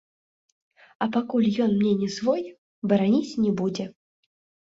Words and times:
А 1.05 1.07
пакуль 1.17 1.49
ён 1.65 1.75
мне 1.81 1.91
не 2.01 2.09
свой, 2.17 2.41
бараніць 2.93 3.39
не 3.43 3.51
будзе. 3.59 3.85